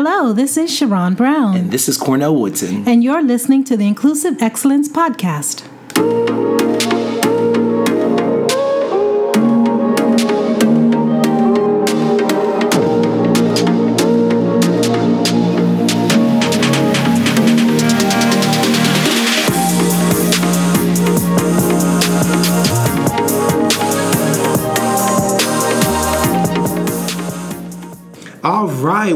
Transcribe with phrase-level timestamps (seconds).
[0.00, 1.56] Hello, this is Sharon Brown.
[1.56, 2.86] And this is Cornell Woodson.
[2.86, 5.64] And you're listening to the Inclusive Excellence Podcast.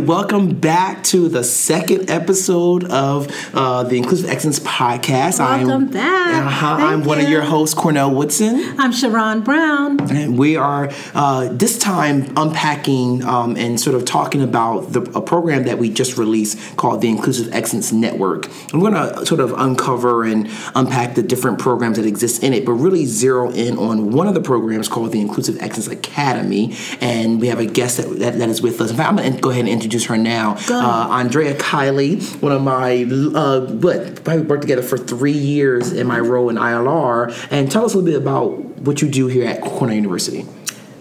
[0.06, 5.38] Welcome back to the second episode of uh, the Inclusive Excellence Podcast.
[5.38, 6.44] Welcome I'm, back.
[6.44, 8.74] Uh-huh, I'm one of your hosts, Cornell Woodson.
[8.80, 10.00] I'm Sharon Brown.
[10.10, 15.20] And we are uh, this time unpacking um, and sort of talking about the, a
[15.20, 18.48] program that we just released called the Inclusive Excellence Network.
[18.74, 22.66] I'm going to sort of uncover and unpack the different programs that exist in it,
[22.66, 26.74] but really zero in on one of the programs called the Inclusive Excellence Academy.
[27.00, 28.90] And we have a guest that, that, that is with us.
[28.90, 30.56] In fact, I'm going to go ahead and introduce her now.
[30.68, 36.06] Uh, Andrea Kiley, one of my, uh, what, probably worked together for three years in
[36.06, 37.32] my role in ILR.
[37.50, 40.46] And tell us a little bit about what you do here at Cornell University.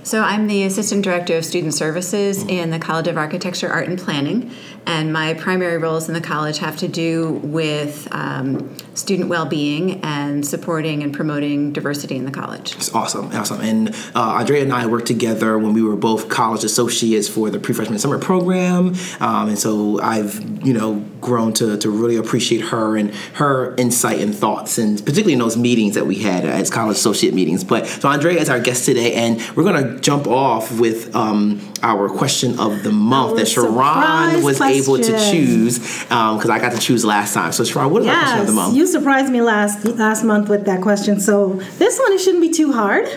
[0.03, 3.99] So, I'm the Assistant Director of Student Services in the College of Architecture, Art, and
[3.99, 4.51] Planning,
[4.87, 10.43] and my primary roles in the college have to do with um, student well-being and
[10.45, 12.75] supporting and promoting diversity in the college.
[12.75, 13.61] It's awesome, awesome.
[13.61, 17.59] And uh, Andrea and I worked together when we were both college associates for the
[17.59, 22.97] pre-freshman summer program, um, and so I've you know grown to to really appreciate her
[22.97, 26.97] and her insight and thoughts, and particularly in those meetings that we had as college
[26.97, 27.63] associate meetings.
[27.63, 31.61] But so Andrea is our guest today, and we're going to jump off with um,
[31.83, 34.83] our question of the month that Sharon was question.
[34.83, 37.51] able to choose because um, I got to choose last time.
[37.51, 38.75] So Sharon, what is yes, our question of the month?
[38.75, 41.19] You surprised me last last month with that question.
[41.19, 43.07] So this one it shouldn't be too hard.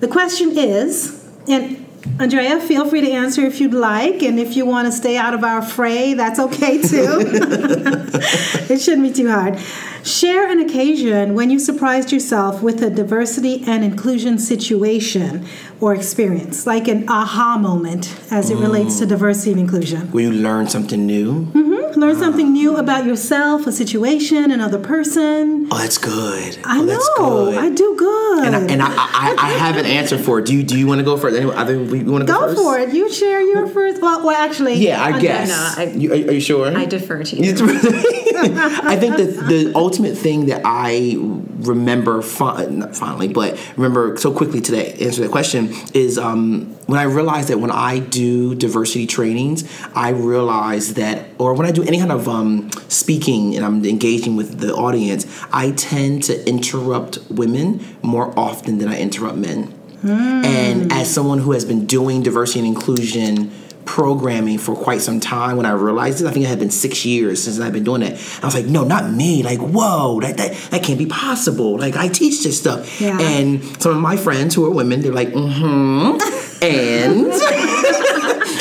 [0.00, 1.79] The question is, and
[2.18, 5.34] Andrea, feel free to answer if you'd like, and if you want to stay out
[5.34, 7.20] of our fray, that's okay too.
[8.72, 9.58] it shouldn't be too hard.
[10.02, 15.46] Share an occasion when you surprised yourself with a diversity and inclusion situation
[15.80, 18.62] or experience, like an aha moment as it mm.
[18.62, 19.10] relates to mm.
[19.10, 20.10] diversity and inclusion.
[20.12, 21.46] Where you learn something new.
[21.46, 21.79] Mm-hmm.
[22.00, 25.68] Learn something new about yourself, a situation, another person.
[25.70, 26.58] Oh, that's good.
[26.64, 27.58] I oh, know.
[27.58, 28.46] I do good.
[28.46, 30.46] And I, and I, I, I, have an answer for it.
[30.46, 31.36] Do you do you want to go first?
[31.36, 32.62] Anyway, I think we want to go, go first.
[32.62, 32.94] for it.
[32.94, 34.00] You share your first.
[34.00, 34.76] Well, well, actually.
[34.76, 35.48] Yeah, I guess.
[35.50, 36.74] No, I, you, are, are, you sure?
[36.74, 37.52] I defer to you.
[37.52, 44.62] I think that the ultimate thing that I remember, not finally, but remember so quickly
[44.62, 49.64] today, answer that question is um, when I realized that when I do diversity trainings,
[49.94, 54.36] I realize that, or when I do any kind of um, speaking and I'm engaging
[54.36, 59.74] with the audience, I tend to interrupt women more often than I interrupt men.
[60.02, 60.44] Mm.
[60.44, 63.50] And as someone who has been doing diversity and inclusion
[63.86, 66.26] programming for quite some time when I realized it.
[66.28, 68.12] I think it had been six years since I've been doing it.
[68.40, 69.42] I was like, no, not me.
[69.42, 71.76] Like, whoa, that, that, that can't be possible.
[71.76, 73.00] Like, I teach this stuff.
[73.00, 73.18] Yeah.
[73.20, 76.62] And some of my friends who are women, they're like, mm hmm.
[76.62, 77.89] and.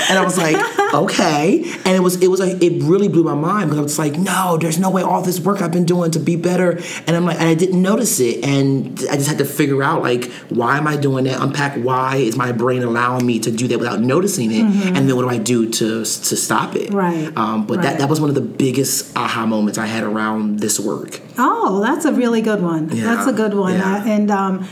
[0.09, 0.55] And I was like,
[0.93, 1.63] okay.
[1.85, 4.17] And it was it was like it really blew my mind because I was like,
[4.17, 6.79] no, there's no way all this work I've been doing to be better.
[7.05, 10.01] And I'm like, and I didn't notice it, and I just had to figure out
[10.01, 11.41] like, why am I doing that?
[11.41, 14.95] Unpack why is my brain allowing me to do that without noticing it, mm-hmm.
[14.95, 16.91] and then what do I do to to stop it?
[16.91, 17.35] Right.
[17.37, 17.83] Um, but right.
[17.83, 21.21] that that was one of the biggest aha moments I had around this work.
[21.37, 22.89] Oh, that's a really good one.
[22.89, 23.03] Yeah.
[23.03, 24.05] That's a good one, yeah.
[24.05, 24.31] and.
[24.31, 24.67] Um,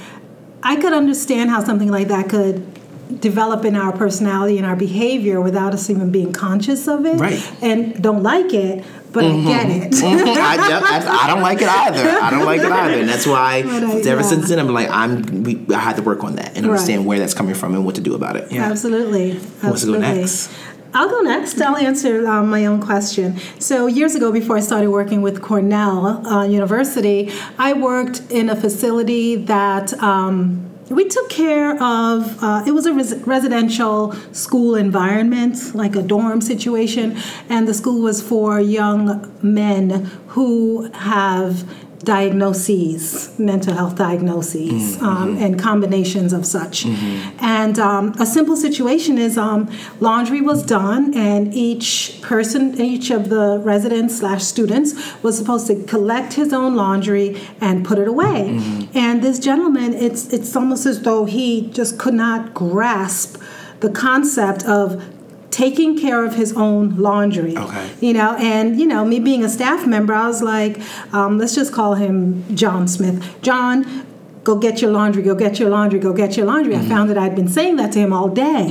[0.63, 2.76] I could understand how something like that could
[3.19, 7.63] develop in our personality and our behavior without us even being conscious of it right.
[7.63, 9.47] and don't like it but mm-hmm.
[9.47, 9.91] I get it.
[9.93, 10.27] mm-hmm.
[10.27, 12.07] I, I, don't like it either.
[12.21, 14.21] I don't like it either, and that's why I, ever yeah.
[14.21, 15.43] since then I'm like I'm.
[15.43, 17.07] We, I had to work on that and understand right.
[17.07, 18.51] where that's coming from and what to do about it.
[18.51, 18.69] Yeah.
[18.69, 19.31] Absolutely.
[19.31, 20.51] Who wants to go next?
[20.93, 21.59] I'll go next.
[21.61, 23.37] I'll answer um, my own question.
[23.59, 28.55] So, years ago, before I started working with Cornell uh, University, I worked in a
[28.55, 35.75] facility that um, we took care of uh, it was a res- residential school environment
[35.75, 37.17] like a dorm situation
[37.49, 41.69] and the school was for young men who have
[42.07, 45.05] diagnoses, mental health diagnoses, mm-hmm.
[45.05, 46.85] um, and combinations of such.
[46.85, 47.37] Mm-hmm.
[47.43, 49.69] And um, a simple situation is um,
[49.99, 54.89] laundry was done, and each person, each of the residents slash students,
[55.21, 58.51] was supposed to collect his own laundry and put it away.
[58.51, 58.97] Mm-hmm.
[58.97, 63.35] And this gentleman, it's it's almost as though he just could not grasp
[63.81, 65.03] the concept of
[65.51, 67.57] taking care of his own laundry.
[67.57, 67.89] Okay.
[68.01, 70.79] You know, and you know, me being a staff member, I was like,
[71.13, 73.41] um, let's just call him John Smith.
[73.41, 74.05] John,
[74.43, 76.75] go get your laundry, go get your laundry, go get your laundry.
[76.75, 78.69] I found that I'd been saying that to him all day.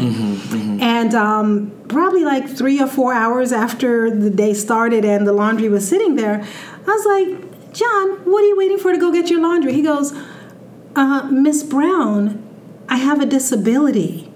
[0.81, 5.69] And um, probably like three or four hours after the day started and the laundry
[5.69, 6.43] was sitting there,
[6.87, 9.75] I was like, John, what are you waiting for to go get your laundry?
[9.75, 10.15] He goes,
[10.95, 12.43] uh, Miss Brown,
[12.89, 14.33] I have a disability.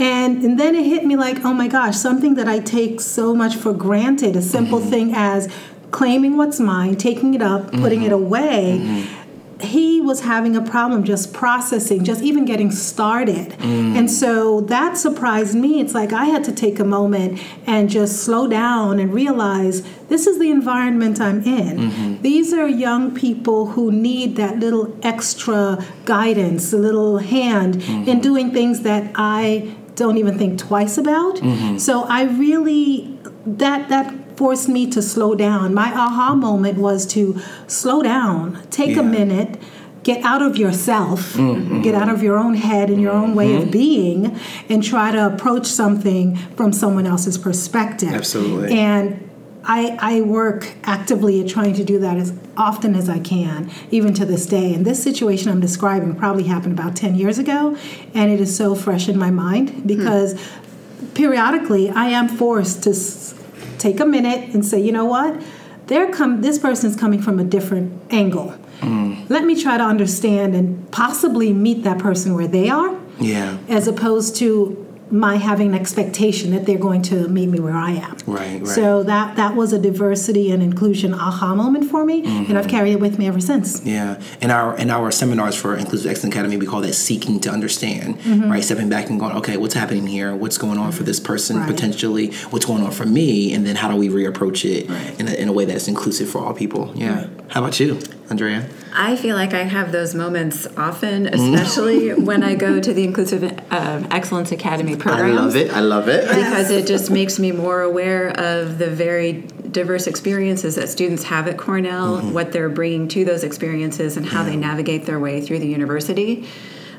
[0.00, 3.34] And, and then it hit me like, oh my gosh, something that I take so
[3.34, 4.90] much for granted, a simple mm-hmm.
[4.90, 5.52] thing as
[5.90, 8.24] claiming what's mine, taking it up, putting it mm-hmm.
[8.24, 8.80] away.
[8.80, 9.16] Mm-hmm.
[9.60, 13.50] He was having a problem just processing, just even getting started.
[13.58, 13.94] Mm.
[13.94, 15.82] And so that surprised me.
[15.82, 20.26] It's like I had to take a moment and just slow down and realize this
[20.26, 22.22] is the environment I'm in.
[22.22, 28.52] These are young people who need that little extra guidance, a little hand in doing
[28.52, 31.34] things that I don't even think twice about.
[31.88, 32.86] So I really
[33.62, 34.06] that that
[34.36, 35.74] forced me to slow down.
[35.74, 37.22] My aha moment was to
[37.66, 39.00] slow down, take Yeah.
[39.04, 39.50] a minute,
[40.02, 41.82] get out of yourself, Mm-hmm.
[41.82, 44.20] get out of your own head and your own way of being,
[44.70, 48.12] and try to approach something from someone else's perspective.
[48.14, 48.72] Absolutely.
[48.78, 49.29] And
[49.64, 54.14] I, I work actively at trying to do that as often as I can, even
[54.14, 54.72] to this day.
[54.74, 57.76] And this situation I'm describing probably happened about 10 years ago,
[58.14, 59.86] and it is so fresh in my mind hmm.
[59.86, 60.40] because
[61.14, 63.34] periodically I am forced to s-
[63.78, 65.40] take a minute and say, you know what?
[65.86, 68.50] They're come, this person's coming from a different angle.
[68.80, 69.24] Hmm.
[69.28, 73.58] Let me try to understand and possibly meet that person where they are Yeah.
[73.68, 77.92] as opposed to my having an expectation that they're going to meet me where I
[77.92, 78.16] am.
[78.26, 78.66] Right, right.
[78.66, 82.70] So that that was a diversity and inclusion aha moment for me, and I've mm-hmm.
[82.70, 83.84] carried it with me ever since.
[83.84, 87.50] Yeah, in our in our seminars for Inclusive Excellence Academy, we call that seeking to
[87.50, 88.50] understand, mm-hmm.
[88.50, 88.62] right?
[88.62, 90.34] Stepping back and going, okay, what's happening here?
[90.34, 91.68] What's going on for this person Right.
[91.68, 92.32] potentially?
[92.50, 93.52] What's going on for me?
[93.54, 95.20] And then how do we reapproach it Right.
[95.20, 96.92] in, a, in a way that's inclusive for all people?
[96.94, 97.26] Yeah.
[97.48, 97.98] How about you,
[98.30, 98.68] Andrea?
[98.94, 103.42] I feel like I have those moments often, especially when I go to the Inclusive
[103.70, 105.36] uh, Excellence Academy programs.
[105.36, 105.70] I love it.
[105.72, 106.28] I love it.
[106.28, 109.32] Because it just makes me more aware of the very
[109.72, 114.44] diverse experiences that students have at Cornell, what they're bringing to those experiences, and how
[114.44, 116.46] they navigate their way through the university.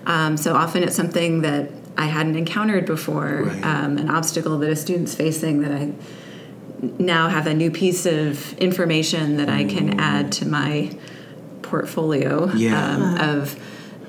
[0.05, 3.65] Um, so often it's something that I hadn't encountered before, Right.
[3.65, 5.91] um, an obstacle that a student's facing that I
[6.97, 10.91] now have a new piece of information that I can add to my
[11.71, 12.95] portfolio Yeah.
[12.95, 13.55] um, of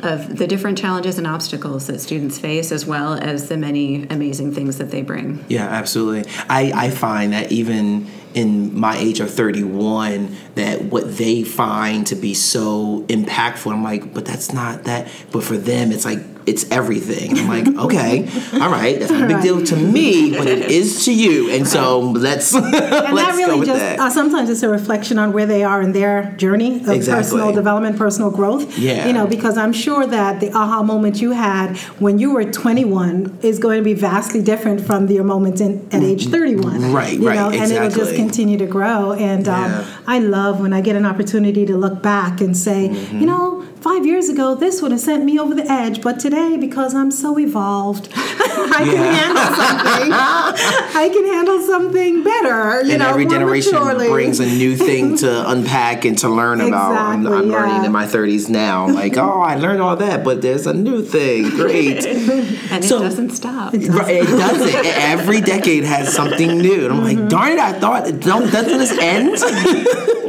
[0.02, 4.52] of the different challenges and obstacles that students face, as well as the many amazing
[4.52, 5.44] things that they bring.
[5.48, 6.28] Yeah, absolutely.
[6.48, 12.16] I, I find that even in my age of 31, that what they find to
[12.16, 15.06] be so impactful, I'm like, but that's not that.
[15.30, 17.38] But for them, it's like, it's everything.
[17.38, 21.04] I'm like, okay, all right, that's not a big deal to me, but it is
[21.06, 21.50] to you.
[21.50, 23.98] And so let's, And let's that go really with just that.
[24.00, 27.22] uh, sometimes it's a reflection on where they are in their journey of Exactly.
[27.22, 28.78] personal development, personal growth.
[28.78, 29.06] Yeah.
[29.06, 33.38] You know, because I'm sure that the aha moment you had when you were 21
[33.42, 36.62] is going to be vastly different from your moment in, at age 31.
[36.80, 36.92] Mm-hmm.
[36.92, 39.12] Right, you right, Know, and it'll just continue to grow.
[39.12, 39.86] And um, Yeah.
[40.06, 43.20] I love when I get an opportunity to look back and say, Mm-hmm.
[43.20, 46.31] you know, five years ago this would have sent me over the edge, but today
[46.32, 50.12] because I'm so evolved, I can handle something.
[50.96, 52.82] I can handle something better.
[52.84, 54.08] You and know, every generation maturely.
[54.08, 56.92] brings a new thing to unpack and to learn about.
[56.96, 58.88] I'm, I'm learning in my 30s now.
[58.88, 61.50] Like, oh, I learned all that, but there's a new thing.
[61.50, 62.04] Great.
[62.06, 63.74] And So- it doesn't stop.
[63.74, 64.86] Right, it doesn't.
[64.86, 66.84] Every decade has something new.
[66.86, 67.20] And I'm Mm-hmm.
[67.20, 70.21] like, darn it, I thought, don't, doesn't this end?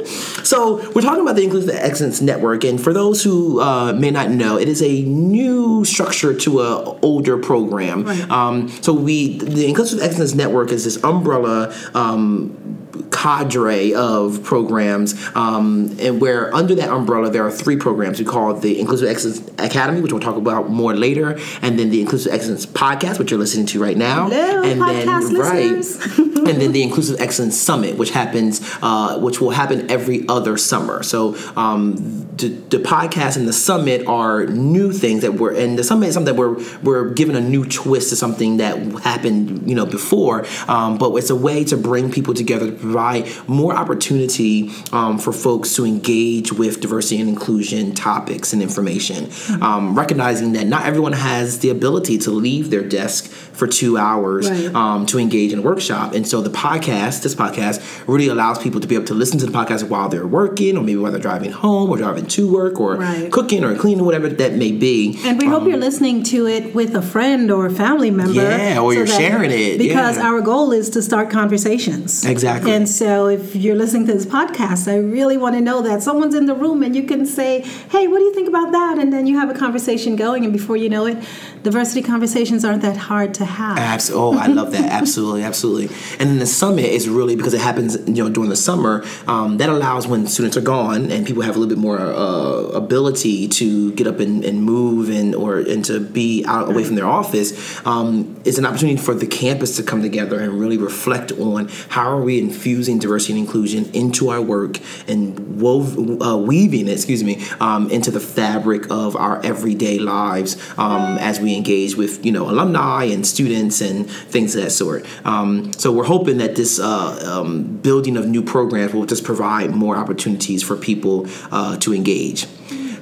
[0.43, 2.63] So, we're talking about the Inclusive Excellence Network.
[2.63, 6.99] And for those who uh, may not know, it is a new structure to a
[7.01, 8.03] older program.
[8.03, 8.29] Right.
[8.29, 11.73] Um, so, we the Inclusive Excellence Network is this umbrella.
[11.93, 12.82] Um,
[13.13, 18.19] cadre of programs um, and where under that umbrella there are three programs.
[18.19, 22.01] We call the inclusive excellence academy which we'll talk about more later and then the
[22.01, 24.29] inclusive excellence podcast which you're listening to right now.
[24.29, 26.17] Hello, and then listeners.
[26.17, 31.03] and then the inclusive excellence summit which happens uh, which will happen every other summer.
[31.03, 31.95] So um,
[32.37, 36.15] the, the podcast and the summit are new things that were and the summit is
[36.15, 40.45] something that we're we're giving a new twist to something that happened you know before.
[40.67, 43.02] Um, but it's a way to bring people together to provide
[43.47, 49.29] more opportunity um, for folks to engage with diversity and inclusion topics and information.
[49.61, 54.49] Um, recognizing that not everyone has the ability to leave their desk for two hours
[54.49, 54.73] Right.
[54.75, 58.79] um, to engage in a workshop and so the podcast this podcast really allows people
[58.81, 61.21] to be able to listen to the podcast while they're working or maybe while they're
[61.21, 63.31] driving home or driving to work or Right.
[63.31, 66.95] cooking or cleaning whatever that may be And we hope you're listening to it with
[66.95, 68.33] a friend or a family member.
[68.33, 70.27] Yeah, or you're sharing it, Because yeah.
[70.27, 72.25] our goal is to start conversations.
[72.25, 72.71] Exactly.
[72.71, 76.35] And so if you're listening to this podcast, I really want to know that someone's
[76.35, 78.97] in the room and you can say, hey, what do you think about that?
[78.97, 81.17] And then you have a conversation going, and before you know it,
[81.63, 83.77] diversity conversations aren't that hard to have.
[83.77, 84.91] Abs- oh, I love that.
[84.91, 85.95] absolutely, absolutely.
[86.19, 89.03] And then the summit is really because it happens, you know, during the summer.
[89.27, 92.69] Um, that allows when students are gone and people have a little bit more uh,
[92.73, 96.95] ability to get up and, and, move and or and to be out away from
[96.95, 97.85] their office.
[97.85, 102.09] Um, it's an opportunity for the campus to come together and really reflect on how
[102.09, 107.23] are we infusing diversity and inclusion into our work and wove, uh, weaving it, excuse
[107.23, 112.31] me, um, into the fabric of our everyday lives um, as we engage with you
[112.31, 115.05] know alumni and students and things of that sort.
[115.25, 119.71] Um, so we're hoping that this uh, um, building of new programs will just provide
[119.71, 122.47] more opportunities for people uh, to engage.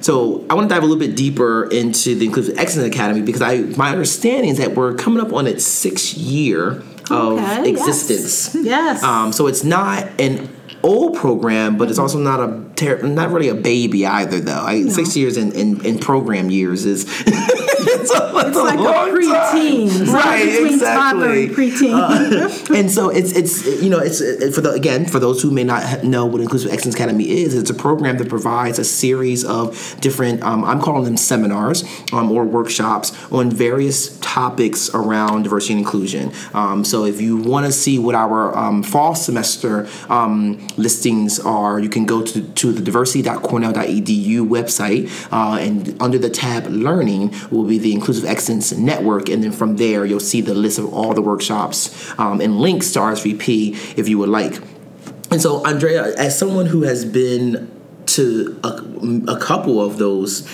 [0.00, 3.42] So I want to dive a little bit deeper into the Inclusive Excellence Academy because
[3.42, 8.54] I my understanding is that we're coming up on its sixth year of okay, existence.
[8.54, 8.64] Yes.
[8.64, 9.02] yes.
[9.02, 10.48] Um, so it's not an
[10.82, 14.40] old program, but it's also not a ter- not really a baby either.
[14.40, 14.88] Though I, no.
[14.90, 17.04] six years in, in, in, program years is
[18.00, 20.48] it's, a, it's, it's like a preteen, right?
[20.72, 21.48] Exactly.
[21.48, 21.92] preteen.
[21.92, 25.50] Uh, and so it's it's you know it's it, for the again for those who
[25.50, 29.44] may not know what Inclusive Excellence Academy is, it's a program that provides a series
[29.44, 35.74] of different um, I'm calling them seminars um, or workshops on various topics around diversity
[35.74, 36.32] and inclusion.
[36.54, 41.78] Um, so if you want to see what our um, fall semester um, listings are,
[41.78, 47.64] you can go to, to the diversity.cornell.edu website, uh, and under the tab Learning will
[47.64, 51.12] be the Inclusive Excellence Network, and then from there you'll see the list of all
[51.14, 54.60] the workshops um, and links to RSVP if you would like.
[55.30, 57.70] And so, Andrea, as someone who has been
[58.16, 60.46] to a, a couple of those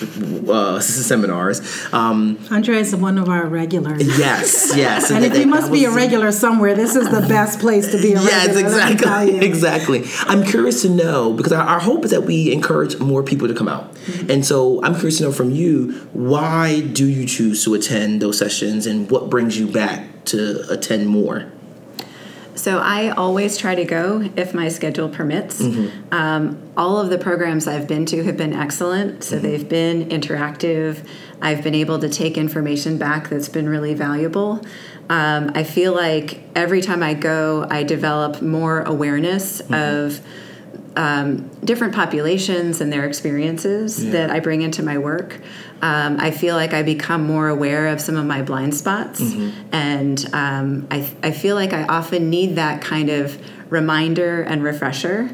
[0.49, 1.61] uh, seminars.
[1.93, 4.05] Um, Andre is one of our regulars.
[4.17, 5.09] Yes, yes.
[5.09, 8.01] and, and if you must be a regular somewhere, this is the best place to
[8.01, 8.77] be a yes, regular.
[8.77, 9.39] Yes, exactly.
[9.49, 10.05] Exactly.
[10.21, 13.53] I'm curious to know because our, our, hope is that we encourage more people to
[13.53, 13.93] come out.
[13.93, 14.31] Mm-hmm.
[14.31, 18.37] And so I'm curious to know from you why do you choose to attend those
[18.37, 21.51] sessions and what brings you back to attend more?
[22.59, 25.61] So I always try to go if my schedule permits.
[25.61, 26.13] Mm-hmm.
[26.13, 29.23] Um, all of the programs I've been to have been excellent.
[29.23, 29.45] So mm-hmm.
[29.45, 31.07] they've been interactive.
[31.41, 34.61] I've been able to take information back that's been really valuable.
[35.09, 39.73] Um, I feel like every time I go, I develop more awareness mm-hmm.
[39.73, 40.21] of
[40.97, 44.11] um, different populations and their experiences yeah.
[44.11, 45.39] that I bring into my work.
[45.81, 49.73] Um, I feel like I become more aware of some of my blind spots, mm-hmm.
[49.73, 55.29] and um, I, I feel like I often need that kind of reminder and refresher.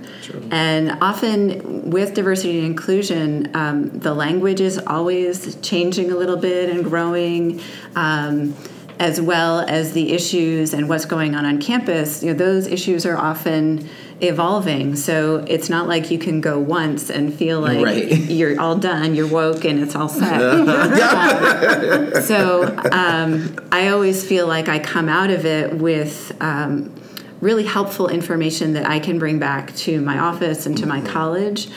[0.52, 6.70] And often with diversity and inclusion, um, the language is always changing a little bit
[6.70, 7.62] and growing.
[7.96, 8.56] Um,
[8.98, 13.06] as well as the issues and what's going on on campus, you know, those issues
[13.06, 13.90] are often
[14.22, 14.96] evolving.
[14.96, 18.08] So it's not like you can go once and feel like right.
[18.30, 20.42] you're all done, you're woke, and it's all set.
[20.42, 26.36] um, so um, I always feel like I come out of it with.
[26.42, 26.94] Um,
[27.42, 31.08] really helpful information that I can bring back to my office and to my mm-hmm.
[31.08, 31.68] college.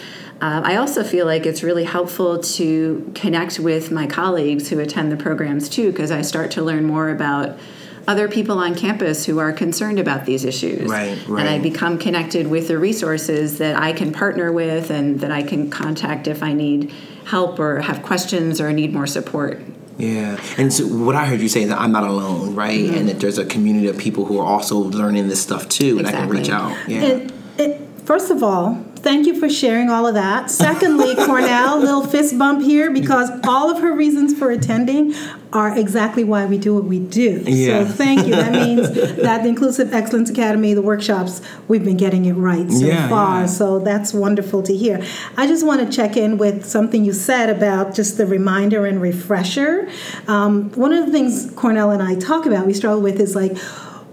[0.40, 5.10] Uh, I also feel like it's really helpful to connect with my colleagues who attend
[5.10, 7.58] the programs too, because I start to learn more about
[8.08, 10.90] other people on campus who are concerned about these issues.
[10.90, 11.40] Right, right.
[11.40, 15.42] And I become connected with the resources that I can partner with and that I
[15.42, 16.90] can contact if I need
[17.26, 19.60] help or have questions or need more support.
[19.98, 22.80] Yeah, and so what I heard you say is that I'm not alone, right?
[22.80, 22.96] Mm-hmm.
[22.96, 25.98] And that there's a community of people who are also learning this stuff too, exactly.
[25.98, 26.88] and I can reach out.
[26.88, 27.02] Yeah.
[27.02, 30.50] It, it, first of all, thank you for sharing all of that.
[30.50, 35.14] Secondly, Cornell, little fist bump here because all of her reasons for attending
[35.52, 37.42] are exactly why we do what we do.
[37.46, 37.84] Yeah.
[37.84, 38.34] So thank you.
[38.34, 42.86] That means that the Inclusive Excellence Academy, the workshops, we've been getting it right so
[42.86, 43.40] yeah, far.
[43.40, 43.46] Yeah.
[43.46, 45.04] So that's wonderful to hear.
[45.36, 49.00] I just want to check in with something you said about just the reminder and
[49.00, 49.88] refresher.
[50.26, 53.56] Um, one of the things Cornell and I talk about, we struggle with, is like,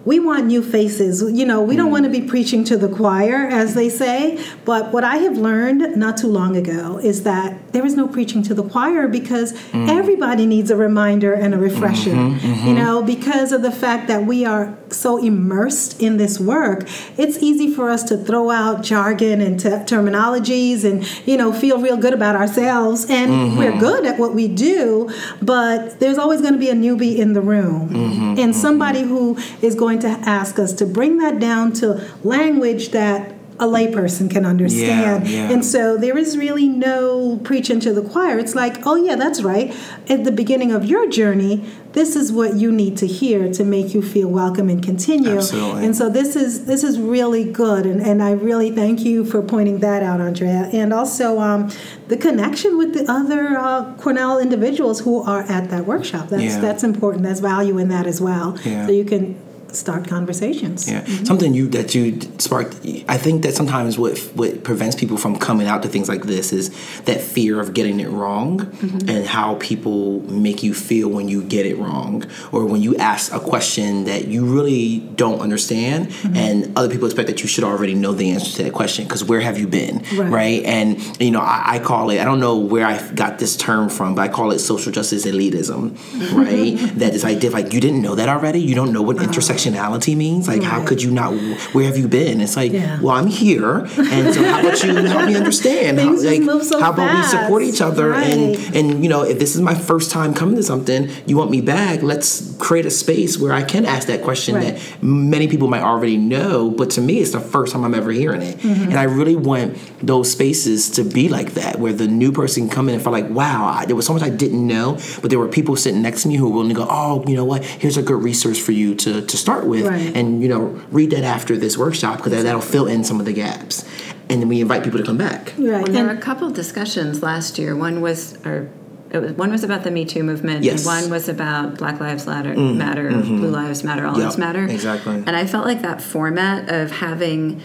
[0.06, 1.22] we want new faces.
[1.22, 4.44] You know, we don't want to be preaching to the choir, as they say.
[4.64, 8.44] But what I have learned not too long ago is that there is no preaching
[8.44, 9.90] to the choir because mm.
[9.90, 12.12] everybody needs a reminder and a refresher.
[12.12, 12.68] Mm-hmm, mm-hmm.
[12.68, 17.40] You know, because of the fact that we are so immersed in this work, it's
[17.40, 21.98] easy for us to throw out jargon and t- terminologies and, you know, feel real
[21.98, 23.10] good about ourselves.
[23.10, 23.58] And mm-hmm.
[23.58, 25.10] we're good at what we do,
[25.42, 29.10] but there's always going to be a newbie in the room mm-hmm, and somebody mm-hmm.
[29.10, 34.30] who is going to ask us to bring that down to language that a layperson
[34.30, 35.30] can understand.
[35.30, 35.52] Yeah, yeah.
[35.54, 38.38] And so there is really no preaching to the choir.
[38.38, 39.74] It's like, oh, yeah, that's right.
[40.10, 43.94] At the beginning of your journey, this is what you need to hear to make
[43.94, 45.38] you feel welcome and continue.
[45.38, 45.86] Absolutely.
[45.86, 49.42] And so this is this is really good, and, and I really thank you for
[49.42, 51.72] pointing that out, Andrea, and also um,
[52.10, 56.28] the connection with the other uh, Cornell individuals who are at that workshop.
[56.28, 56.60] That's Yeah.
[56.60, 57.24] that's important.
[57.24, 58.58] There's value in that as well.
[58.66, 58.86] Yeah.
[58.86, 59.40] So you can
[59.76, 60.90] start conversations.
[60.90, 61.26] Yeah, mm-hmm.
[61.26, 62.76] something you that you sparked.
[63.08, 66.54] I think that sometimes what what prevents people from coming out to things like this
[66.54, 66.70] is
[67.04, 69.10] that fear of getting it wrong, mm-hmm.
[69.10, 73.34] and how people make you feel when you get it wrong, or when you ask
[73.34, 76.36] a question that you really don't understand, mm-hmm.
[76.36, 79.24] and other people expect that you should already know the answer to that question because
[79.24, 80.64] where have you been, Right.
[80.64, 82.20] And you know, I, I call it.
[82.20, 85.26] I don't know where I got this term from, but I call it social justice
[85.26, 85.98] elitism,
[86.34, 86.78] right?
[87.00, 88.60] that this idea of like you didn't know that already.
[88.60, 89.26] You don't know what uh-huh.
[89.72, 90.48] Intersectionality means.
[90.48, 91.34] Like, how could you not?
[91.74, 92.42] Where have you been?
[92.42, 93.00] It's like, Yeah.
[93.02, 96.00] well, I'm here, and so how about you help me understand?
[96.00, 98.12] How, like, so how about we support each other?
[98.12, 98.26] Right.
[98.32, 101.52] And and you know, if this is my first time coming to something, you want
[101.52, 102.02] me back.
[102.02, 104.76] Let's create a space where I can ask that question Right.
[104.76, 108.12] that many people might already know, but to me, it's the first time I'm ever
[108.12, 108.58] hearing it.
[108.60, 108.84] Mm-hmm.
[108.92, 112.88] And I really want those spaces to be like that, where the new person come
[112.90, 115.40] in and feel like, wow, I, there was so much I didn't know, but there
[115.40, 117.64] were people sitting next to me who were willing to go, oh, you know what,
[117.64, 119.86] here's a good resource for you to, to start with.
[119.88, 120.16] Right.
[120.16, 123.26] And, you know, read that after this workshop because that, that'll fill in some of
[123.26, 123.86] the gaps.
[124.30, 125.54] And then we invite people to come back.
[125.58, 125.84] Right.
[125.84, 127.76] Well, there were a couple of discussions last year.
[127.76, 128.70] One was, or
[129.12, 130.84] it was, one was about the Me Too movement, Yes.
[130.84, 130.88] Mm.
[130.92, 134.64] and one was about Black Lives Matter, Matter, Blue Lives Matter, All Yep, Lives Matter.
[134.66, 135.14] exactly.
[135.16, 137.62] And I felt like that format of having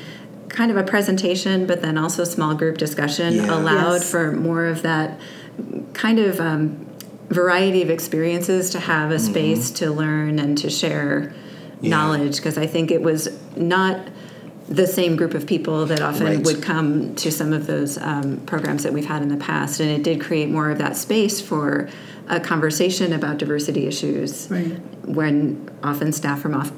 [0.51, 3.55] kind of a presentation, but then also small group discussion Yeah.
[3.59, 4.11] allowed Yes.
[4.11, 5.19] for more of that
[5.95, 6.87] kind of um,
[7.31, 9.25] variety of experiences to have a Mm-hmm.
[9.33, 11.33] space to learn and to share
[11.83, 13.99] knowledge because I think it was not
[14.69, 16.45] the same group of people that often Right.
[16.45, 19.91] would come to some of those um, programs that we've had in the past, and
[19.91, 21.89] it did create more of that space for
[22.29, 24.49] a conversation about diversity issues.
[24.49, 24.79] Right.
[25.07, 26.71] When often staff from off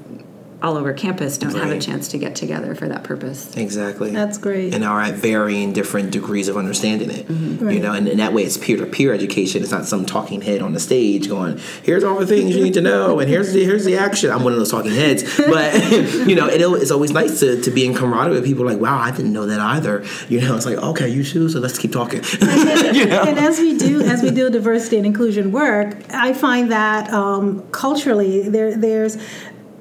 [0.62, 3.54] all over campus don't have a chance to get together for that purpose.
[3.56, 4.10] Exactly.
[4.10, 4.74] That's great.
[4.74, 7.28] And are at varying different degrees of understanding it.
[7.28, 7.82] You Right.
[7.82, 9.62] know, and, and that way it's peer to peer education.
[9.62, 12.74] It's not some talking head on the stage going, "Here's all the things you need
[12.74, 15.74] to know, and here's the here's the action." I'm one of those talking heads, but
[16.28, 18.64] you know, it, it's always nice to, to be in camaraderie with people.
[18.64, 20.04] Like, wow, I didn't know that either.
[20.28, 22.22] You know, it's like, okay, you too, so let's keep talking.
[22.40, 26.70] you know, and as we do as we do diversity and inclusion work, I find
[26.72, 29.16] that um, culturally there there's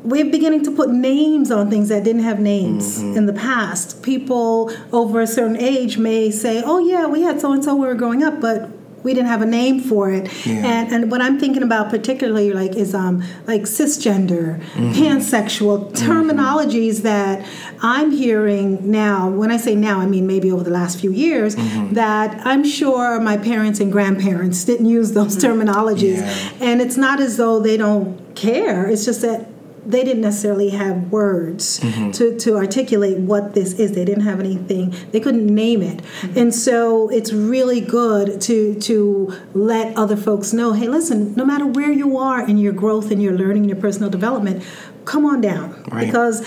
[0.04, 3.18] we're beginning to put names on things that didn't have names Mm-hmm.
[3.18, 4.02] in the past.
[4.04, 7.82] People over a certain age may say, "Oh yeah, we had so and so when
[7.82, 8.70] we were growing up, but."
[9.04, 10.62] We didn't have a name for it, Yeah.
[10.74, 14.92] and and what I'm thinking about particularly like is um like cisgender, Mm-hmm.
[14.92, 17.44] pansexual terminologies that
[17.82, 19.28] I'm hearing now.
[19.28, 21.94] When I say now, I mean maybe over the last few years Mm-hmm.
[21.96, 26.68] that I'm sure my parents and grandparents didn't use those terminologies, Yeah.
[26.68, 28.88] and it's not as though they don't care.
[28.88, 29.48] It's just that
[29.86, 32.12] they didn't necessarily have words Mm-hmm.
[32.12, 33.94] to, to articulate what this is.
[33.94, 34.94] They didn't have anything.
[35.12, 36.02] They couldn't name it,
[36.36, 40.74] and so it's really good to to let other folks know.
[40.74, 41.34] Hey, listen.
[41.36, 44.64] No matter where you are in your growth and your learning and your personal development,
[45.06, 46.06] come on down Right.
[46.06, 46.46] because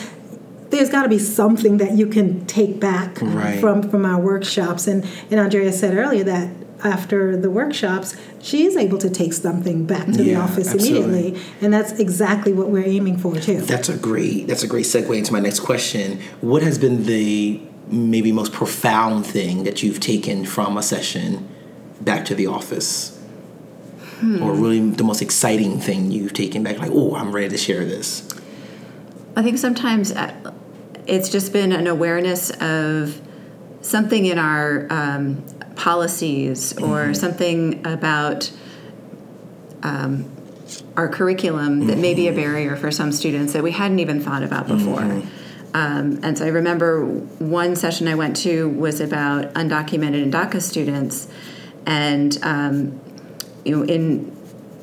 [0.70, 3.61] there's got to be something that you can take back Right.
[3.61, 4.87] from from our workshops.
[4.87, 6.49] And and Andrea said earlier that
[6.82, 11.28] after the workshops, she is able to take something back to the Yeah, office absolutely.
[11.28, 13.60] immediately, and that's exactly what we're aiming for too.
[13.60, 16.20] That's a great that's a great segue into my next question.
[16.40, 21.48] What has been the maybe most profound thing that you've taken from a session
[22.00, 23.12] back to the office?
[24.40, 27.84] Or really the most exciting thing you've taken back like, "Oh, I'm ready to share
[27.84, 28.26] this."
[29.37, 30.32] I think sometimes uh,
[31.06, 33.20] it's just been an awareness of
[33.82, 35.44] something in our um,
[35.76, 38.50] policies or something about
[39.82, 40.30] um,
[40.96, 44.42] our curriculum that may be a barrier for some students that we hadn't even thought
[44.42, 45.22] about before.
[45.74, 50.62] Um, and so I remember one session I went to was about undocumented and DACA
[50.62, 51.26] students,
[51.84, 53.00] and um,
[53.64, 54.34] you know, in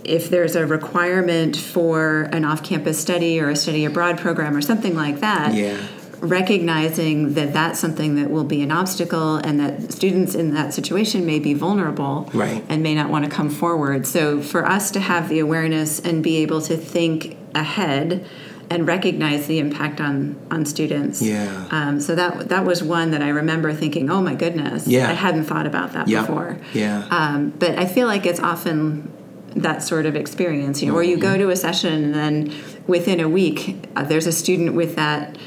[0.04, 4.96] if there's a requirement for an off-campus study or a study abroad program or something
[4.96, 5.78] like that, Yeah.
[6.22, 11.26] Recognizing that that's something that will be an obstacle and that students in that situation
[11.26, 12.64] may be vulnerable Right.
[12.70, 14.06] and may not want to come forward.
[14.08, 18.26] So for us to have the awareness and be able to think ahead
[18.70, 21.22] and recognize the impact on on students.
[21.22, 21.66] Yeah.
[21.72, 25.10] Um, so that that was one that I remember thinking, oh my goodness, Yeah.
[25.10, 26.22] I hadn't thought about that Yeah.
[26.22, 26.58] before.
[26.74, 27.04] Yeah.
[27.10, 29.12] Um, but I feel like it's often
[29.56, 32.54] that sort of experience, you know, where you go to a session and then
[32.88, 35.38] within a week uh, there's a student with that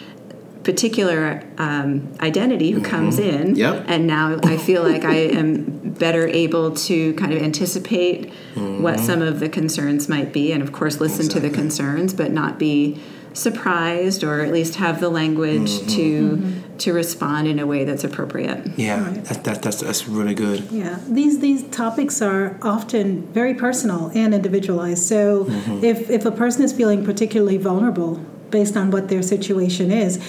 [0.65, 3.49] particular um, identity who comes mm-hmm.
[3.49, 3.85] in, Yep.
[3.87, 9.05] and now I feel like I am better able to kind of anticipate what mm-hmm.
[9.05, 12.59] some of the concerns might be, and of course listen to the concerns, but not
[12.59, 13.01] be
[13.35, 15.89] surprised or at least have the language mm-hmm.
[15.89, 18.67] to to respond in a way that's appropriate.
[18.77, 20.71] Yeah, that, that, that's that's really good.
[20.71, 25.03] Yeah, these these topics are often very personal and individualized.
[25.03, 25.47] So
[25.83, 30.21] if if a person is feeling particularly vulnerable based on what their situation is,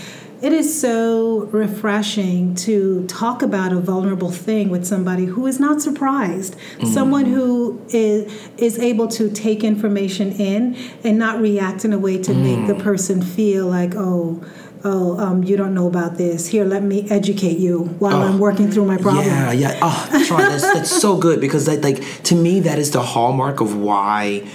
[0.45, 5.81] it is so refreshing to talk about a vulnerable thing with somebody who is not
[5.81, 11.97] surprised, someone who is is able to take information in and not react in a
[11.97, 14.43] way to make the person feel like oh.
[14.87, 16.45] Oh, um, you don't know about this.
[16.45, 19.25] Here, let me educate you while I'm working through my problem.
[19.25, 19.79] Yeah, yeah.
[19.81, 23.61] Oh, Sean, that's, that's so good because that, like to me that is the hallmark
[23.61, 24.47] of why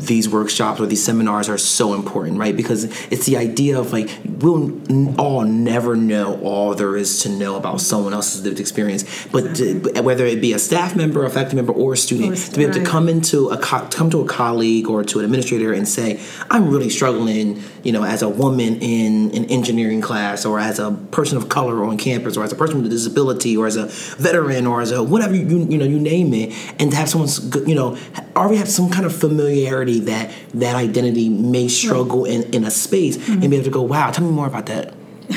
[0.00, 2.56] these workshops or these seminars are so important, right?
[2.56, 7.28] Because it's the idea of like we'll n- all never know all there is to
[7.28, 11.30] know about someone else's lived experience, but to, whether it be a staff member, a
[11.30, 14.20] faculty member, or a student, to be able to come into a co- come to
[14.20, 16.18] a colleague or to an administrator and say,
[16.50, 20.92] "I'm really struggling," you know, as a woman in an engineering class, or as a
[21.10, 23.86] person of color on campus, or as a person with a disability, or as a
[24.18, 27.38] veteran, or as a whatever you you know you name it, and to have someone's
[27.66, 27.96] you know
[28.36, 33.16] already have some kind of familiarity that that identity may struggle in in a space,
[33.16, 33.52] and be mm-hmm.
[33.54, 34.94] able to go, "Wow, tell me more about that,"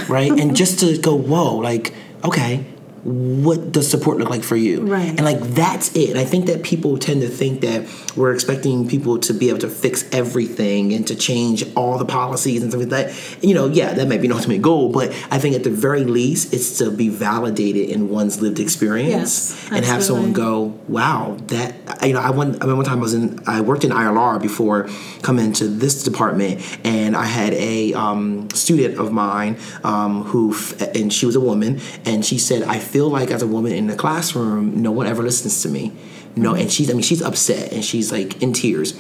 [0.08, 0.32] right?
[0.32, 2.66] and just to go, "Whoa, like okay."
[3.04, 4.82] What does support look like for you?
[4.82, 5.10] Right.
[5.10, 6.16] And like that's it.
[6.16, 9.70] I think that people tend to think that we're expecting people to be able to
[9.70, 13.44] fix everything and to change all the policies and stuff like that.
[13.44, 16.04] You know, yeah, that might be an ultimate goal, but I think at the very
[16.04, 21.38] least, it's to be validated in one's lived experience Yes, and have someone go, "Wow,
[21.48, 22.64] that." You know, I went.
[22.64, 23.40] I mean, one time I was in.
[23.48, 24.88] I worked in ILR before
[25.22, 30.82] coming into this department, and I had a um, student of mine um, who, f-
[30.96, 33.88] and she was a woman, and she said, "I feel like as a woman in
[33.88, 35.92] the classroom, no one ever listens to me."
[36.36, 36.62] No, mm-hmm.
[36.62, 36.90] and she's.
[36.90, 38.98] I mean, she's upset and she's like in tears,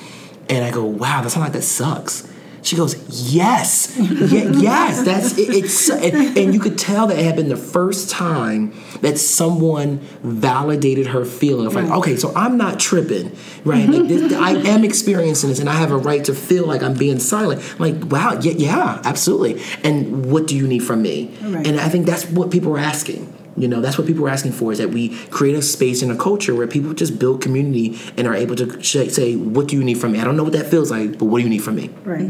[0.49, 2.27] and I go, "Wow, that sounds like that sucks."
[2.63, 2.95] She goes,
[3.33, 7.49] "Yes, Ye- yes, that's it, it's." And, and you could tell that it had been
[7.49, 13.35] the first time that someone validated her feeling of like, okay, so I'm not tripping,
[13.65, 13.87] right?
[13.87, 16.93] Like this, I am experiencing this, and I have a right to feel like I'm
[16.93, 17.79] being silent.
[17.79, 19.61] Like, wow, yeah, yeah, absolutely.
[19.83, 21.35] And what do you need from me?
[21.41, 21.67] Right.
[21.67, 23.42] And I think that's what people are asking.
[23.55, 26.11] You know, that's what people are asking for is that we create a space and
[26.11, 29.83] a culture where people just build community and are able to say, "What do you
[29.83, 31.63] need from me?" I don't know what that feels like, but what do you need
[31.63, 31.89] from me?
[32.03, 32.21] Right.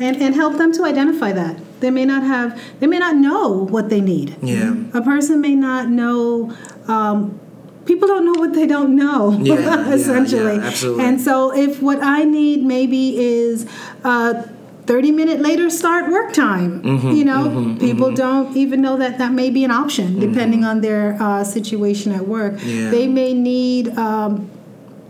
[0.00, 1.56] And, and help them to identify that.
[1.78, 4.36] They may not have, they may not know what they need.
[4.42, 4.74] Yeah.
[4.92, 6.52] A person may not know,
[6.88, 7.38] um,
[7.86, 10.56] people don't know what they don't know, Yeah, yeah, essentially.
[10.56, 11.04] yeah, absolutely.
[11.04, 13.66] And so if what I need maybe is
[14.02, 14.48] a
[14.86, 19.32] 30 minute later start work time, Mm-hmm, you know, people don't even know that that
[19.32, 22.54] may be an option depending on their uh, situation at work.
[22.62, 22.90] Yeah.
[22.90, 24.50] They may need, um,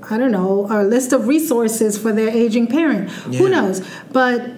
[0.09, 3.11] I don't know, a list of resources for their aging parent.
[3.11, 3.83] Who knows?
[4.13, 4.51] But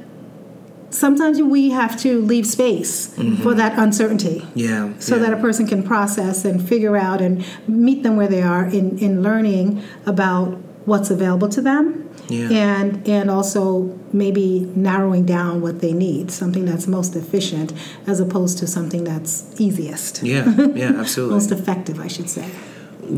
[0.91, 4.93] sometimes we have to leave space for that uncertainty Yeah.
[4.99, 5.23] so yeah.
[5.23, 8.99] that a person can process and figure out and meet them where they are in,
[8.99, 12.49] in learning about what's available to them Yeah.
[12.51, 17.73] and and also maybe narrowing down what they need something that's most efficient
[18.07, 21.35] as opposed to something that's easiest Yeah, yeah, absolutely.
[21.35, 22.49] most effective i should say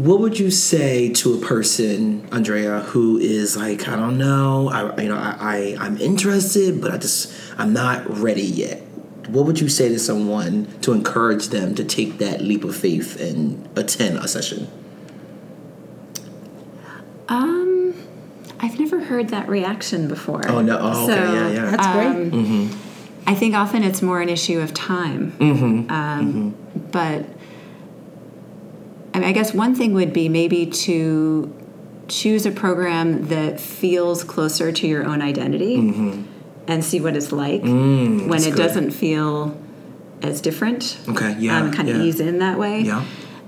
[0.09, 4.81] What would you say to a person, Andrea, who is like, I don't know, I
[5.05, 8.79] you know, I, I I'm interested, but I just I'm not ready yet.
[9.35, 13.11] What would you say to someone to encourage them to take that leap of faith
[13.29, 13.41] and
[13.83, 14.69] attend a session?
[17.29, 17.78] Um,
[18.61, 20.43] I've never heard that reaction before.
[20.49, 21.71] Oh no, oh, okay, So, yeah, yeah.
[21.71, 22.75] that's great
[23.27, 25.33] I think often it's more an issue of time.
[25.33, 25.91] Mm-hmm.
[25.91, 26.55] Um,
[26.91, 27.27] But
[29.15, 31.55] I mean, I guess one thing would be maybe to
[32.09, 35.75] choose a program that feels closer to your own identity
[36.67, 38.31] and see what it's like when Mm-hmm.
[38.33, 38.57] Mm, it good.
[38.57, 39.61] doesn't feel
[40.23, 40.99] as different.
[41.09, 42.81] Okay, yeah, Um, kind of ease in that way.
[42.81, 43.05] Yeah.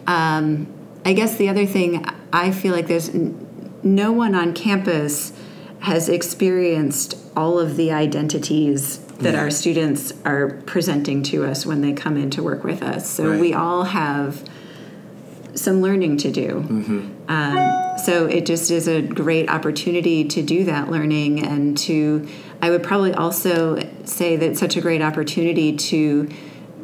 [0.07, 0.67] Um,
[1.05, 3.47] I guess the other thing I feel like there's n-
[3.83, 5.33] no one on campus
[5.81, 9.41] has experienced all of the identities that Yeah.
[9.41, 13.09] our students are presenting to us when they come in to work with us.
[13.09, 13.41] So Right.
[13.41, 14.43] we all have
[15.55, 16.65] some learning to do.
[16.69, 17.01] Mm-hmm.
[17.29, 22.27] Um, so it just is a great opportunity to do that learning and to,
[22.63, 26.29] I would probably also say that it's such a great opportunity to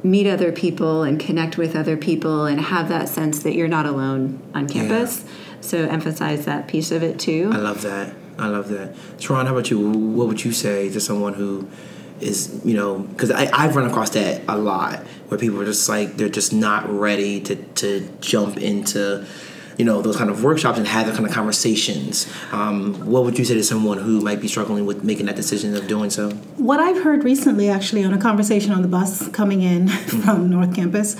[0.03, 3.87] meet other people and connect with other people and have that sense that you're not
[3.87, 5.25] alone on campus.
[5.67, 7.51] So emphasize that piece of it too.
[7.53, 8.15] I love that.
[8.39, 8.95] I love that.
[9.19, 9.81] Sharon, how about you?
[9.81, 11.69] What would you say to someone who
[12.21, 16.17] is you know because I've run across that a lot where people are just like
[16.17, 19.27] they're just not ready to to jump into
[19.77, 23.39] you know those kind of workshops and have that kind of conversations um, what would
[23.39, 26.31] you say to someone who might be struggling with making that decision of doing so
[26.57, 30.21] what i've heard recently actually on a conversation on the bus coming in mm-hmm.
[30.23, 31.17] from north campus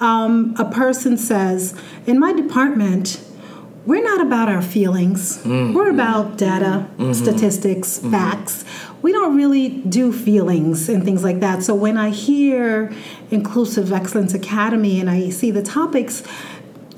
[0.00, 1.74] um, a person says
[2.06, 3.24] in my department
[3.86, 5.38] we're not about our feelings.
[5.38, 5.74] Mm-hmm.
[5.74, 7.12] We're about data, mm-hmm.
[7.12, 8.10] statistics, mm-hmm.
[8.10, 8.64] facts.
[9.02, 11.62] We don't really do feelings and things like that.
[11.62, 12.92] So when I hear
[13.30, 16.22] Inclusive Excellence Academy and I see the topics,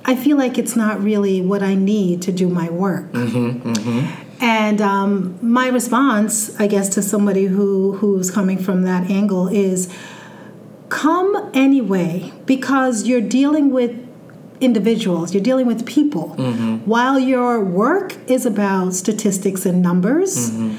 [0.04, 3.10] I feel like it's not really what I need to do my work.
[3.10, 4.22] Mm-hmm, mm-hmm.
[4.40, 9.92] And um, my response, I guess, to somebody who who's coming from that angle is,
[10.88, 14.05] come anyway because you're dealing with
[14.60, 16.34] individuals, you're dealing with people.
[16.36, 16.76] Mm-hmm.
[16.78, 20.76] While your work is about statistics and numbers, mm-hmm.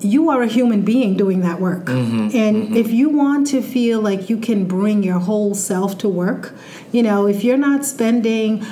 [0.00, 1.86] you are a human being doing that work.
[1.86, 2.36] Mm-hmm.
[2.36, 2.76] And mm-hmm.
[2.76, 6.54] if you want to feel like you can bring your whole self to work,
[6.92, 8.64] you know, if you're not spending,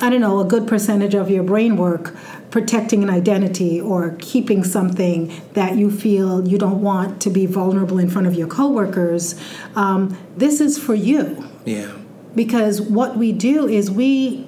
[0.00, 2.16] I don't know, a good percentage of your brain work
[2.50, 7.98] protecting an identity or keeping something that you feel you don't want to be vulnerable
[7.98, 9.38] in front of your coworkers,
[9.76, 11.46] um, this is for you.
[11.66, 11.97] Yeah
[12.38, 14.46] because what we do is we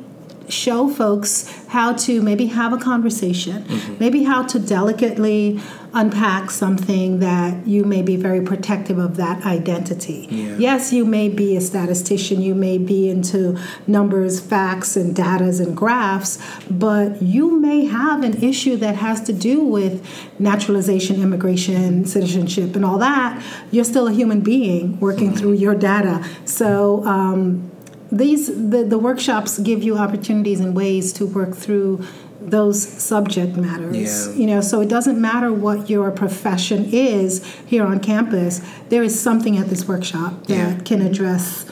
[0.49, 3.97] show folks how to maybe have a conversation, mm-hmm.
[3.99, 5.61] maybe how to delicately
[5.93, 10.29] unpack something that you may be very protective of that identity.
[10.31, 10.57] Yeah.
[10.57, 15.77] Yes, you may be a statistician, you may be into numbers, facts, and datas and
[15.77, 16.39] graphs,
[16.71, 20.07] but you may have an issue that has to do with
[20.39, 23.43] naturalization, immigration, citizenship, and all that.
[23.73, 25.39] You're still a human being working mm-hmm.
[25.39, 26.25] through your data.
[26.45, 27.70] So, um,
[28.11, 32.05] these the, the workshops give you opportunities and ways to work through
[32.41, 34.29] those subject matters.
[34.29, 34.35] Yeah.
[34.35, 39.21] you know so it doesn't matter what your profession is here on campus there is
[39.21, 40.81] something at this workshop that yeah.
[40.81, 41.67] can address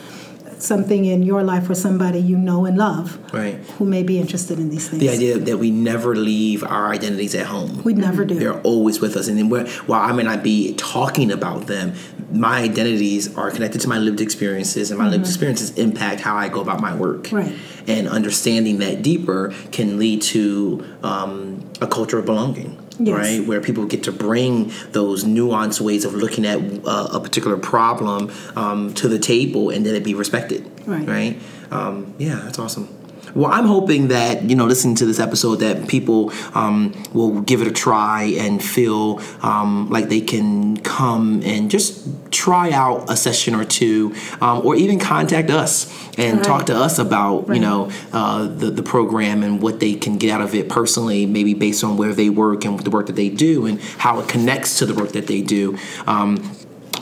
[0.62, 3.55] something in your life or somebody you know and love right.
[3.79, 5.01] who may be interested in these things.
[5.01, 7.83] The idea that we never leave our identities at home.
[7.85, 8.38] We never do.
[8.38, 9.29] They're always with us.
[9.29, 9.48] And then
[9.87, 11.94] while i may not be talking about them
[12.30, 15.12] my identities are connected to my lived experiences and my mm-hmm.
[15.12, 17.54] lived experiences impact how i go about my work right
[17.86, 23.16] and understanding that deeper can lead to um, a culture of belonging yes.
[23.16, 23.46] right?
[23.46, 28.30] Where people get to bring those nuanced ways of looking at uh, a particular problem
[28.56, 31.08] um, to the table, and then it be respected, right?
[31.08, 31.40] Right?
[31.70, 32.88] Um, yeah, that's awesome.
[33.34, 37.60] Well, I'm hoping that you know, listening to this episode, that people um, will give
[37.60, 43.16] it a try and feel um, like they can come and just try out a
[43.16, 46.44] session or two, um, or even contact us and right.
[46.44, 47.56] talk to us about right.
[47.56, 51.26] you know uh, the the program and what they can get out of it personally,
[51.26, 54.28] maybe based on where they work and the work that they do and how it
[54.28, 55.76] connects to the work that they do.
[56.06, 56.36] Um,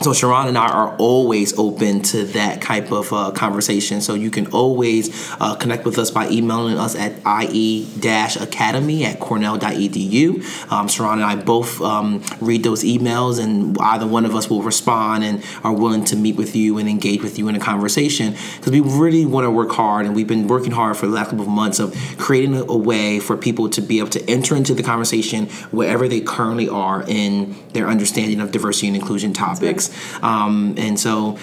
[0.01, 4.01] so Sharon and I are always open to that type of uh, conversation.
[4.01, 10.71] So you can always uh, connect with us by emailing us at ie-academy at cornell.edu.
[10.71, 14.61] Um, Sharon and I both um, read those emails, and either one of us will
[14.61, 18.35] respond and are willing to meet with you and engage with you in a conversation
[18.57, 21.29] because we really want to work hard, and we've been working hard for the last
[21.29, 24.55] couple of months of creating a, a way for people to be able to enter
[24.55, 29.86] into the conversation wherever they currently are in their understanding of diversity and inclusion topics.
[30.21, 31.37] Um, and so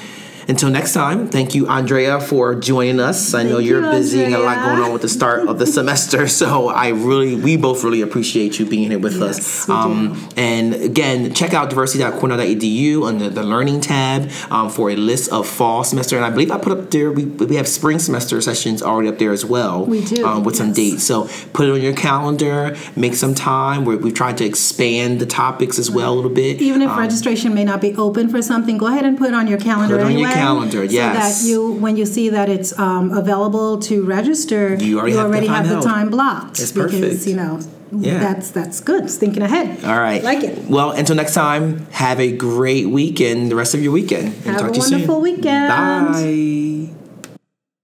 [0.49, 3.35] until next time, thank you, Andrea, for joining us.
[3.35, 5.67] I know you're you, busy and a lot going on with the start of the
[5.67, 9.69] semester, so I really, we both really appreciate you being here with yes, us.
[9.69, 15.49] Um, and again, check out diversity.cornell.edu under the Learning tab um, for a list of
[15.49, 16.17] fall semester.
[16.17, 19.19] And I believe I put up there, we, we have spring semester sessions already up
[19.19, 19.87] there as well.
[19.87, 20.25] We do.
[20.27, 20.59] Um, with yes.
[20.59, 21.05] some dates.
[21.05, 23.85] So put it on your calendar, make some time.
[23.85, 26.61] we have tried to expand the topics as well a little bit.
[26.61, 29.35] Even if um, registration may not be open for something, go ahead and put it
[29.35, 31.41] on your calendar anyway calendar, yes.
[31.41, 35.19] So that you, when you see that it's um, available to register, you already, you
[35.19, 36.61] have, already the have, the time blocked.
[36.61, 37.27] It's because, perfect.
[37.27, 37.61] you know,
[37.93, 38.19] yeah.
[38.19, 39.05] that's that's good.
[39.05, 39.85] It's thinking ahead.
[39.85, 40.23] All right.
[40.23, 40.65] Like it.
[40.69, 44.35] Well, until next time, have a great weekend, the rest of your weekend.
[44.47, 45.69] And Have a wonderful weekend.
[45.69, 46.74] Bye.